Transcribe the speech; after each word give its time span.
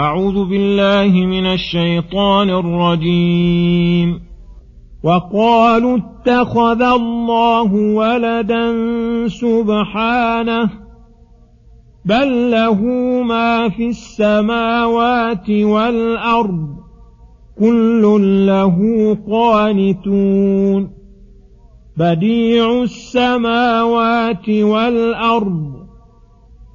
أعوذ 0.00 0.44
بالله 0.44 1.26
من 1.26 1.46
الشيطان 1.46 2.50
الرجيم. 2.50 4.20
وقالوا 5.04 5.98
اتخذ 5.98 6.82
الله 6.82 7.74
ولدا 7.74 8.72
سبحانه 9.28 10.70
بل 12.04 12.50
له 12.50 12.82
ما 13.22 13.68
في 13.68 13.88
السماوات 13.88 15.50
والأرض 15.50 16.68
كل 17.58 18.02
له 18.46 18.78
قانتون. 19.30 20.90
بديع 21.96 22.82
السماوات 22.82 24.48
والأرض 24.48 25.80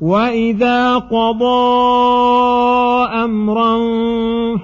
وإذا 0.02 0.98
قضى 0.98 2.65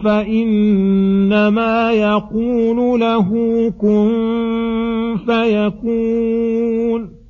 فإنما 0.03 1.91
يقول 1.91 2.99
له 2.99 3.29
كن 3.81 4.11
فيكون. 5.25 7.21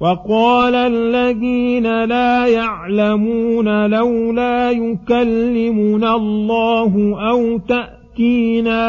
وقال 0.00 0.74
الذين 0.74 2.04
لا 2.04 2.46
يعلمون 2.46 3.90
لولا 3.90 4.70
يكلمنا 4.70 6.16
الله 6.16 7.16
أو 7.30 7.58
تأتينا 7.58 8.80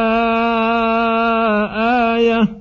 آية 2.16 2.61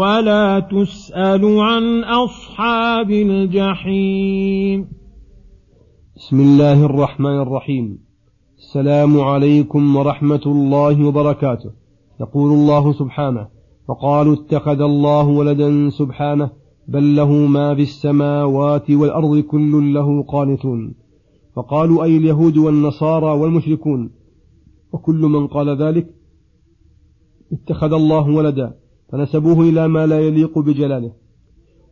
ولا 0.00 0.60
تسأل 0.60 1.60
عن 1.60 2.04
أصحاب 2.04 3.10
الجحيم. 3.10 4.88
بسم 6.16 6.40
الله 6.40 6.84
الرحمن 6.84 7.38
الرحيم. 7.40 7.98
السلام 8.58 9.20
عليكم 9.20 9.96
ورحمة 9.96 10.44
الله 10.46 11.06
وبركاته. 11.06 11.70
يقول 12.20 12.52
الله 12.52 12.92
سبحانه 12.92 13.48
وقالوا 13.88 14.34
اتخذ 14.34 14.80
الله 14.80 15.26
ولدا 15.38 15.90
سبحانه 15.90 16.50
بل 16.88 17.16
له 17.16 17.30
ما 17.32 17.74
في 17.74 17.82
السماوات 17.82 18.90
والأرض 18.90 19.38
كل 19.38 19.94
له 19.94 20.22
قانتون. 20.22 20.94
فقالوا 21.56 22.04
أي 22.04 22.16
اليهود 22.16 22.56
والنصارى 22.56 23.30
والمشركون؟ 23.40 24.10
وكل 24.92 25.20
من 25.34 25.46
قال 25.46 25.68
ذلك 25.82 26.06
اتخذ 27.52 27.92
الله 27.92 28.30
ولدا. 28.30 28.85
فنسبوه 29.08 29.60
إلى 29.60 29.88
ما 29.88 30.06
لا 30.06 30.20
يليق 30.20 30.58
بجلاله. 30.58 31.12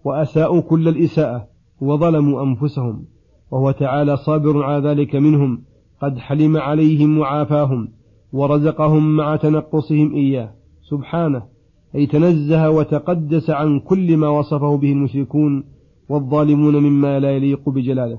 وأساءوا 0.05 0.61
كل 0.61 0.89
الإساءة 0.89 1.47
وظلموا 1.81 2.43
أنفسهم. 2.43 3.05
وهو 3.51 3.71
تعالى 3.71 4.17
صابر 4.17 4.63
على 4.63 4.89
ذلك 4.89 5.17
منهم. 5.17 5.63
قد 6.03 6.19
حلم 6.19 6.57
عليهم 6.57 7.19
وعافاهم 7.19 7.89
ورزقهم 8.33 9.17
مع 9.17 9.37
تنقصهم 9.37 10.15
إياه. 10.15 10.51
سبحانه. 10.91 11.43
أي 11.95 12.07
تنزه 12.07 12.71
وتقدس 12.71 13.51
عن 13.51 13.81
كل 13.81 14.17
ما 14.17 14.29
وصفه 14.29 14.77
به 14.77 14.93
المشركون 14.93 15.65
والظالمون 16.09 16.77
مما 16.77 17.21
لا 17.21 17.31
يليق 17.37 17.69
بجلاله. 17.69 18.19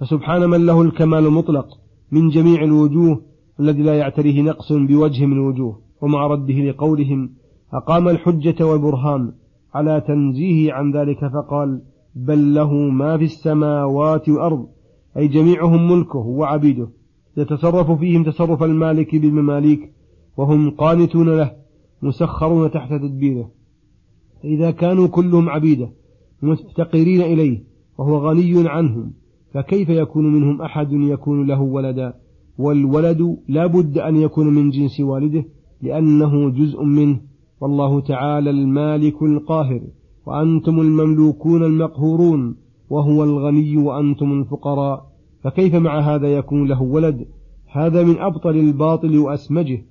فسبحان 0.00 0.50
من 0.50 0.66
له 0.66 0.82
الكمال 0.82 1.26
المطلق 1.26 1.78
من 2.12 2.28
جميع 2.28 2.64
الوجوه 2.64 3.22
الذي 3.60 3.82
لا 3.82 3.98
يعتريه 3.98 4.42
نقص 4.42 4.72
بوجه 4.72 5.26
من 5.26 5.32
الوجوه. 5.32 5.80
ومع 6.00 6.26
رده 6.26 6.54
لقولهم 6.54 7.39
أقام 7.72 8.08
الحجة 8.08 8.66
والبرهان 8.66 9.32
على 9.74 10.00
تنزيه 10.00 10.72
عن 10.72 10.92
ذلك 10.92 11.18
فقال 11.18 11.82
بل 12.14 12.54
له 12.54 12.74
ما 12.74 13.18
في 13.18 13.24
السماوات 13.24 14.28
والأرض 14.28 14.66
أي 15.16 15.28
جميعهم 15.28 15.92
ملكه 15.92 16.18
وعبيده 16.18 16.88
يتصرف 17.36 17.90
فيهم 17.90 18.24
تصرف 18.24 18.62
المالك 18.62 19.16
بالمماليك 19.16 19.92
وهم 20.36 20.70
قانتون 20.70 21.28
له 21.36 21.52
مسخرون 22.02 22.70
تحت 22.70 22.92
تدبيره. 22.92 23.50
فإذا 24.42 24.70
كانوا 24.70 25.06
كلهم 25.06 25.48
عبيده 25.48 25.90
مفتقرين 26.42 27.20
إليه 27.20 27.62
وهو 27.98 28.28
غني 28.28 28.68
عنهم 28.68 29.12
فكيف 29.54 29.88
يكون 29.88 30.32
منهم 30.32 30.62
أحد 30.62 30.92
يكون 30.92 31.46
له 31.46 31.60
ولدا؟ 31.60 32.14
والولد 32.58 33.36
لا 33.48 33.66
بد 33.66 33.98
أن 33.98 34.16
يكون 34.16 34.46
من 34.46 34.70
جنس 34.70 35.00
والده 35.00 35.44
لأنه 35.82 36.50
جزء 36.50 36.82
منه. 36.82 37.20
والله 37.60 38.00
تعالى 38.00 38.50
المالك 38.50 39.22
القاهر 39.22 39.80
وأنتم 40.26 40.80
المملوكون 40.80 41.64
المقهورون 41.64 42.56
وهو 42.90 43.24
الغني 43.24 43.76
وأنتم 43.76 44.32
الفقراء 44.32 45.06
فكيف 45.42 45.74
مع 45.74 45.98
هذا 45.98 46.28
يكون 46.28 46.68
له 46.68 46.82
ولد؟ 46.82 47.26
هذا 47.66 48.04
من 48.04 48.18
أبطل 48.18 48.56
الباطل 48.56 49.18
وأسمجه. 49.18 49.84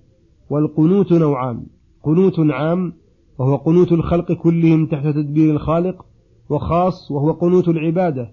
والقنوت 0.49 1.13
نوعان 1.13 1.63
قنوت 2.03 2.39
عام 2.39 2.93
وهو 3.39 3.55
قنوت 3.55 3.91
الخلق 3.91 4.31
كلهم 4.31 4.85
تحت 4.85 5.05
تدبير 5.05 5.53
الخالق 5.53 6.05
وخاص 6.49 7.11
وهو 7.11 7.31
قنوت 7.31 7.67
العبادة. 7.67 8.31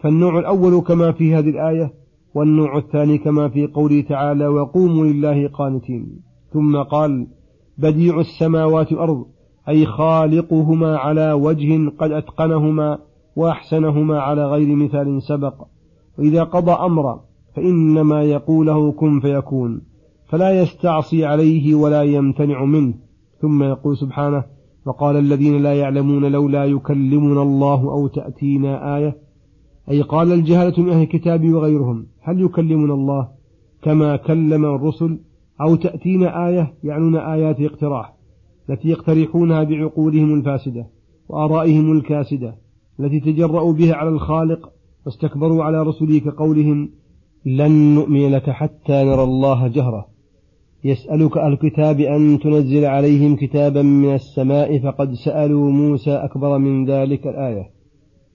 فالنوع 0.00 0.38
الأول 0.38 0.80
كما 0.80 1.12
في 1.12 1.34
هذه 1.34 1.48
الآية 1.48 1.94
والنوع 2.34 2.78
الثاني 2.78 3.18
كما 3.18 3.48
في 3.48 3.66
قوله 3.66 4.00
تعالى 4.00 4.48
وقوموا 4.48 5.06
لله 5.06 5.48
قانتين 5.48 6.20
ثم 6.52 6.82
قال 6.82 7.26
بديع 7.78 8.20
السماوات 8.20 8.92
والأرض 8.92 9.26
أي 9.68 9.86
خالقهما 9.86 10.96
على 10.96 11.32
وجه 11.32 11.90
قد 11.98 12.12
أتقنهما 12.12 12.98
وأحسنهما 13.36 14.20
على 14.20 14.46
غير 14.46 14.76
مثال 14.76 15.22
سبق. 15.22 15.54
وإذا 16.18 16.42
قضى 16.42 16.72
أمرا 16.72 17.20
فإنما 17.56 18.22
يقوله 18.22 18.92
كن 18.92 19.20
فيكون 19.20 19.82
فلا 20.28 20.62
يستعصي 20.62 21.24
عليه 21.24 21.74
ولا 21.74 22.02
يمتنع 22.02 22.64
منه. 22.64 22.94
ثم 23.40 23.62
يقول 23.62 23.96
سبحانه 23.96 24.44
وقال 24.86 25.16
الذين 25.16 25.62
لا 25.62 25.74
يعلمون 25.74 26.32
لولا 26.32 26.64
يكلمنا 26.64 27.42
الله 27.42 27.80
أو 27.80 28.06
تأتينا 28.06 28.96
آية. 28.96 29.16
أي 29.90 30.02
قال 30.02 30.32
الجهلة 30.32 30.74
من 30.78 30.88
أهل 30.88 31.02
الكتاب 31.02 31.52
وغيرهم 31.52 32.06
هل 32.20 32.40
يكلمنا 32.40 32.94
الله 32.94 33.28
كما 33.82 34.16
كلم 34.16 34.64
الرسل؟ 34.64 35.18
أو 35.60 35.76
تأتينا 35.76 36.48
آية 36.48 36.74
يعنون 36.84 37.16
آيات 37.16 37.60
اقتراح 37.60 38.14
التي 38.70 38.88
يقترحونها 38.88 39.62
بعقولهم 39.64 40.34
الفاسدة 40.34 40.86
وآرائهم 41.28 41.92
الكاسدة 41.92 42.54
التي 43.00 43.20
تجرؤوا 43.20 43.72
بها 43.72 43.94
على 43.94 44.08
الخالق 44.08 44.72
واستكبروا 45.06 45.64
على 45.64 45.82
رسله 45.82 46.18
كقولهم 46.18 46.90
لن 47.46 47.94
نؤمن 47.94 48.30
لك 48.30 48.50
حتى 48.50 49.04
نرى 49.04 49.22
الله 49.22 49.68
جهرة. 49.68 50.06
يسألك 50.84 51.38
الكتاب 51.38 52.00
أن 52.00 52.38
تنزل 52.38 52.84
عليهم 52.84 53.36
كتابا 53.36 53.82
من 53.82 54.14
السماء 54.14 54.78
فقد 54.78 55.12
سألوا 55.12 55.70
موسى 55.70 56.10
أكبر 56.10 56.58
من 56.58 56.86
ذلك 56.90 57.26
الآية. 57.26 57.70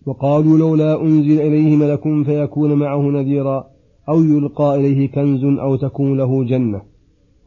وقالوا 0.06 0.58
لولا 0.58 1.02
أنزل 1.02 1.42
إليه 1.42 1.76
ملك 1.76 2.26
فيكون 2.26 2.74
معه 2.74 3.02
نذيرا 3.02 3.68
أو 4.10 4.24
يلقى 4.24 4.76
إليه 4.76 5.12
كنز 5.12 5.44
أو 5.60 5.76
تكون 5.76 6.18
له 6.18 6.44
جنة. 6.44 6.91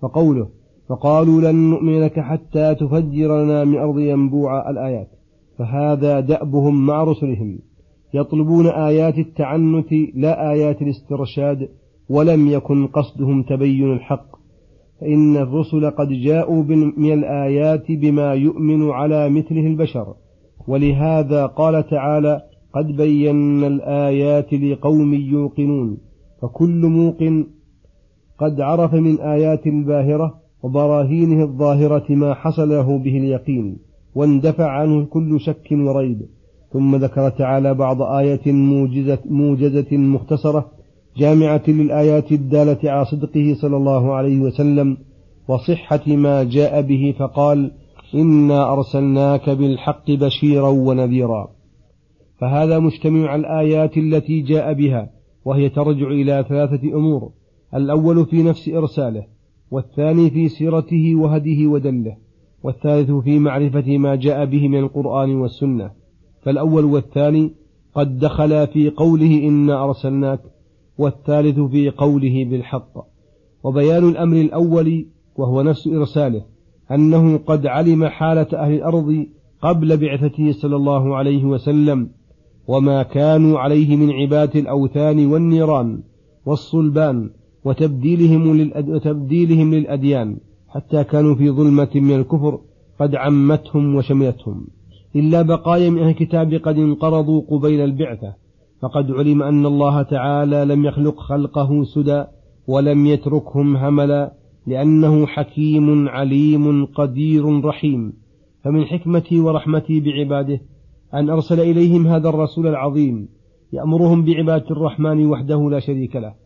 وقوله 0.05 0.49
فقالوا 0.89 1.41
لن 1.41 1.71
نؤمن 1.71 2.01
لك 2.01 2.21
حتى 2.21 2.75
تفجر 2.75 3.43
لنا 3.43 3.65
من 3.65 3.79
أرض 3.79 3.99
ينبوع 3.99 4.71
الآيات 4.71 5.09
فهذا 5.59 6.21
دأبهم 6.21 6.87
مع 6.87 7.05
رسلهم 7.05 7.59
يطلبون 8.15 8.67
آيات 8.67 9.19
التعنت 9.19 9.93
لا 10.15 10.51
آيات 10.51 10.83
الاسترشاد 10.83 11.69
ولم 12.09 12.49
يكن 12.49 12.87
قصدهم 12.87 13.43
تبين 13.43 13.93
الحق 13.93 14.27
فإن 15.01 15.37
الرسل 15.37 15.91
قد 15.91 16.09
جاءوا 16.09 16.63
من 16.97 17.13
الآيات 17.13 17.93
بما 17.93 18.35
يؤمن 18.35 18.91
على 18.91 19.29
مثله 19.29 19.67
البشر 19.67 20.15
ولهذا 20.69 21.47
قال 21.47 21.87
تعالى 21.87 22.43
قد 22.75 22.87
بينا 22.87 23.67
الآيات 23.67 24.55
لقوم 24.55 25.15
يوقنون 25.15 25.99
فكل 26.43 26.87
موقن 26.87 27.47
قد 28.39 28.61
عرف 28.61 28.95
من 28.95 29.21
آيات 29.21 29.67
الباهرة 29.67 30.35
وبراهينه 30.63 31.45
الظاهرة 31.45 32.05
ما 32.09 32.35
حصل 32.35 32.69
له 32.69 32.99
به 32.99 33.17
اليقين 33.17 33.77
واندفع 34.15 34.69
عنه 34.71 35.05
كل 35.05 35.41
شك 35.41 35.69
وريب. 35.73 36.23
ثم 36.73 36.97
ذكر 36.97 37.29
تعالى 37.29 37.75
بعض 37.75 38.03
آية 38.03 38.53
موجزة, 38.53 39.19
موجزة 39.31 39.97
مختصرة 39.97 40.71
جامعة 41.17 41.63
للآيات 41.69 42.33
الدالة 42.33 42.91
على 42.91 43.05
صدقه 43.05 43.55
صلى 43.61 43.77
الله 43.77 44.15
عليه 44.15 44.41
وسلم 44.41 44.97
وصحة 45.49 46.07
ما 46.07 46.45
جاء 46.45 46.83
به 46.83 47.15
فقال 47.19 47.71
إنا 48.15 48.73
أرسلناك 48.73 49.51
بالحق 49.51 50.11
بشيرا 50.11 50.69
ونذيرا. 50.69 51.49
فهذا 52.39 52.79
مجتمع 52.79 53.35
الآيات 53.35 53.97
التي 53.97 54.41
جاء 54.41 54.73
بها 54.73 55.11
وهي 55.45 55.69
ترجع 55.69 56.07
إلى 56.07 56.45
ثلاثة 56.49 56.89
أمور. 56.95 57.31
الأول 57.75 58.27
في 58.27 58.43
نفس 58.43 58.69
إرساله 58.69 59.27
والثاني 59.71 60.31
في 60.31 60.49
سيرته 60.49 61.15
وهديه 61.15 61.67
ودله 61.67 62.17
والثالث 62.63 63.11
في 63.11 63.39
معرفة 63.39 63.99
ما 63.99 64.15
جاء 64.15 64.45
به 64.45 64.69
من 64.69 64.79
القرآن 64.79 65.35
والسنة. 65.35 65.91
فالأول 66.43 66.85
والثاني 66.85 67.53
قد 67.95 68.19
دخلا 68.19 68.67
في 68.67 68.91
قوله 68.91 69.49
إنا 69.49 69.85
أرسلناك 69.85 70.41
والثالث 70.99 71.61
في 71.61 71.91
قوله 71.91 72.45
بالحق. 72.45 72.93
وبيان 73.65 74.09
الأمر 74.09 74.37
الأول 74.37 75.07
وهو 75.37 75.63
نفس 75.63 75.87
إرساله 75.87 76.45
أنه 76.91 77.37
قد 77.37 77.67
علم 77.67 78.07
حالة 78.07 78.47
أهل 78.55 78.75
الأرض 78.75 79.27
قبل 79.63 79.97
بعثته 79.97 80.53
صلى 80.53 80.77
الله 80.77 81.17
عليه 81.17 81.45
وسلم 81.45 82.11
وما 82.69 83.03
كانوا 83.03 83.59
عليه 83.59 83.97
من 83.97 84.11
عبادة 84.11 84.61
الأوثان 84.61 85.27
والنيران 85.27 86.03
والصلبان. 86.47 87.31
وتبديلهم, 87.65 88.57
للأد... 88.57 88.89
وتبديلهم 88.89 89.75
للأديان 89.75 90.37
حتى 90.69 91.05
كانوا 91.05 91.35
في 91.35 91.51
ظلمة 91.51 91.91
من 91.95 92.15
الكفر 92.15 92.61
قد 93.01 93.15
عمتهم 93.15 93.95
وشملتهم 93.95 94.67
إلا 95.17 95.43
بقايا 95.43 95.91
من 95.91 95.99
أهل 95.99 96.09
الكتاب 96.09 96.55
قد 96.55 96.79
انقرضوا 96.79 97.43
قبيل 97.51 97.81
البعثة 97.81 98.35
فقد 98.81 99.11
علم 99.11 99.43
أن 99.43 99.67
الله 99.67 100.03
تعالى 100.03 100.65
لم 100.65 100.85
يخلق 100.85 101.21
خلقه 101.21 101.85
سدى 101.85 102.25
ولم 102.67 103.07
يتركهم 103.07 103.77
هملا 103.77 104.33
لأنه 104.67 105.27
حكيم 105.27 106.09
عليم 106.09 106.85
قدير 106.87 107.65
رحيم. 107.65 108.13
فمن 108.65 108.85
حكمتي 108.85 109.41
ورحمتي 109.41 110.01
بعباده 110.01 110.61
أن 111.15 111.31
أرسل 111.31 111.61
إليهم 111.61 112.07
هذا 112.07 112.29
الرسول 112.29 112.67
العظيم 112.67 113.29
يأمرهم 113.73 114.25
بعبادة 114.25 114.71
الرحمن 114.71 115.27
وحده 115.27 115.71
لا 115.71 115.81
شريك 115.81 116.17
له. 116.17 116.44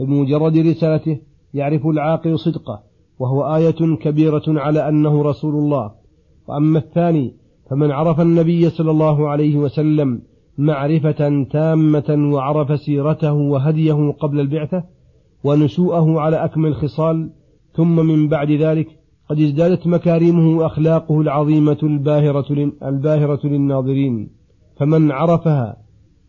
فبمجرد 0.00 0.58
رسالته 0.58 1.18
يعرف 1.54 1.86
العاقل 1.86 2.38
صدقه 2.38 2.82
وهو 3.18 3.56
آية 3.56 3.96
كبيرة 3.96 4.42
على 4.48 4.88
أنه 4.88 5.22
رسول 5.22 5.54
الله. 5.54 5.90
وأما 6.48 6.78
الثاني 6.78 7.34
فمن 7.70 7.90
عرف 7.90 8.20
النبي 8.20 8.70
صلى 8.70 8.90
الله 8.90 9.28
عليه 9.28 9.56
وسلم 9.56 10.22
معرفة 10.58 11.44
تامة 11.50 12.30
وعرف 12.34 12.80
سيرته 12.80 13.32
وهديه 13.32 14.10
قبل 14.20 14.40
البعثة 14.40 14.84
ونشوءه 15.44 16.20
على 16.20 16.44
أكمل 16.44 16.68
الخصال 16.68 17.30
ثم 17.74 17.96
من 18.06 18.28
بعد 18.28 18.50
ذلك 18.50 18.88
قد 19.30 19.40
ازدادت 19.40 19.86
مكارمه 19.86 20.58
وأخلاقه 20.58 21.20
العظيمة 21.20 21.78
الباهرة, 21.82 22.72
الباهرة 22.84 23.46
للناظرين. 23.46 24.30
فمن 24.76 25.10
عرفها 25.10 25.76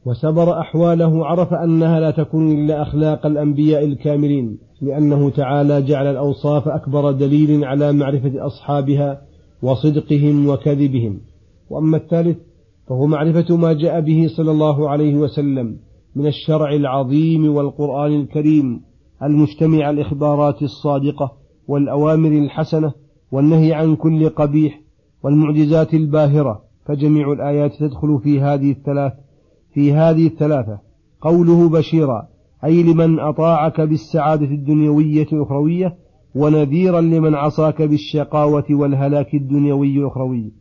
وسبر 0.05 0.59
أحواله 0.59 1.25
عرف 1.25 1.53
أنها 1.53 1.99
لا 1.99 2.11
تكون 2.11 2.51
إلا 2.51 2.81
أخلاق 2.81 3.25
الأنبياء 3.25 3.85
الكاملين 3.85 4.57
لأنه 4.81 5.29
تعالى 5.29 5.81
جعل 5.81 6.07
الأوصاف 6.07 6.67
أكبر 6.67 7.11
دليل 7.11 7.65
على 7.65 7.93
معرفة 7.93 8.45
أصحابها 8.45 9.21
وصدقهم 9.61 10.47
وكذبهم. 10.47 11.19
وأما 11.69 11.97
الثالث 11.97 12.37
فهو 12.87 13.05
معرفة 13.05 13.57
ما 13.57 13.73
جاء 13.73 14.01
به 14.01 14.27
صلى 14.37 14.51
الله 14.51 14.89
عليه 14.89 15.15
وسلم 15.15 15.77
من 16.15 16.27
الشرع 16.27 16.73
العظيم 16.73 17.55
والقرآن 17.55 18.21
الكريم 18.21 18.81
المجتمع 19.23 19.89
الإخبارات 19.89 20.61
الصادقة 20.61 21.31
والأوامر 21.67 22.31
الحسنة 22.31 22.93
والنهي 23.31 23.73
عن 23.73 23.95
كل 23.95 24.29
قبيح 24.29 24.81
والمعجزات 25.23 25.93
الباهرة 25.93 26.61
فجميع 26.85 27.31
الآيات 27.31 27.71
تدخل 27.79 28.19
في 28.23 28.41
هذه 28.41 28.71
الثلاث 28.71 29.13
في 29.73 29.93
هذه 29.93 30.27
الثلاثة. 30.27 30.79
قوله 31.21 31.69
بشيرا 31.69 32.27
أي 32.65 32.83
لمن 32.83 33.19
أطاعك 33.19 33.81
بالسعادة 33.81 34.45
الدنيوية 34.45 35.27
الأخروية 35.33 35.95
ونذيرا 36.35 37.01
لمن 37.01 37.35
عصاك 37.35 37.81
بالشقاوة 37.81 38.65
والهلاك 38.71 39.33
الدنيوي 39.33 39.97
الأخروي. 39.97 40.51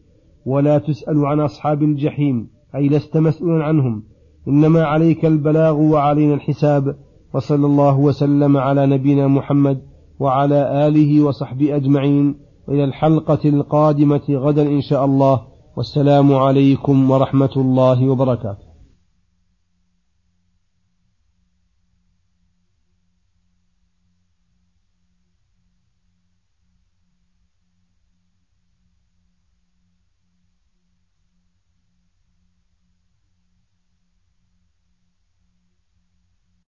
ولا 0.46 0.78
تسأل 0.78 1.26
عن 1.26 1.40
أصحاب 1.40 1.82
الجحيم 1.82 2.48
أي 2.74 2.88
لست 2.88 3.16
مسؤولا 3.16 3.64
عنهم. 3.64 4.02
إنما 4.48 4.84
عليك 4.84 5.24
البلاغ 5.24 5.80
وعلينا 5.80 6.34
الحساب. 6.34 6.96
وصلى 7.34 7.66
الله 7.66 7.98
وسلم 7.98 8.56
على 8.56 8.86
نبينا 8.86 9.28
محمد 9.28 9.80
وعلى 10.20 10.86
آله 10.88 11.24
وصحبه 11.24 11.76
أجمعين. 11.76 12.34
إلى 12.68 12.84
الحلقة 12.84 13.48
القادمة 13.48 14.22
غدا 14.30 14.62
إن 14.62 14.80
شاء 14.80 15.04
الله. 15.04 15.40
والسلام 15.76 16.34
عليكم 16.34 17.10
ورحمة 17.10 17.50
الله 17.56 18.08
وبركاته. 18.08 18.69